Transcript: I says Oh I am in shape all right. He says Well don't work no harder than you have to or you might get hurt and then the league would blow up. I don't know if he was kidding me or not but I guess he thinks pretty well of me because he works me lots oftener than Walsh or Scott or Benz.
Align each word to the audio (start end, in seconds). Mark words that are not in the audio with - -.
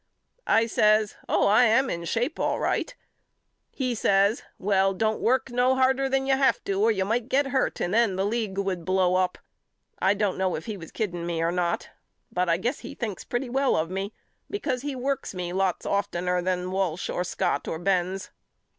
I 0.47 0.65
says 0.65 1.13
Oh 1.29 1.45
I 1.45 1.65
am 1.65 1.87
in 1.91 2.05
shape 2.05 2.39
all 2.39 2.59
right. 2.59 2.95
He 3.69 3.93
says 3.93 4.41
Well 4.57 4.95
don't 4.95 5.21
work 5.21 5.51
no 5.51 5.75
harder 5.75 6.09
than 6.09 6.25
you 6.25 6.35
have 6.35 6.63
to 6.63 6.81
or 6.81 6.89
you 6.89 7.05
might 7.05 7.29
get 7.29 7.45
hurt 7.49 7.79
and 7.79 7.93
then 7.93 8.15
the 8.15 8.25
league 8.25 8.57
would 8.57 8.83
blow 8.83 9.13
up. 9.13 9.37
I 9.99 10.15
don't 10.15 10.39
know 10.39 10.55
if 10.55 10.65
he 10.65 10.75
was 10.75 10.89
kidding 10.89 11.27
me 11.27 11.39
or 11.39 11.51
not 11.51 11.89
but 12.31 12.49
I 12.49 12.57
guess 12.57 12.79
he 12.79 12.95
thinks 12.95 13.23
pretty 13.23 13.51
well 13.51 13.77
of 13.77 13.91
me 13.91 14.11
because 14.49 14.81
he 14.81 14.95
works 14.95 15.35
me 15.35 15.53
lots 15.53 15.85
oftener 15.85 16.41
than 16.41 16.71
Walsh 16.71 17.07
or 17.07 17.23
Scott 17.23 17.67
or 17.67 17.77
Benz. 17.77 18.31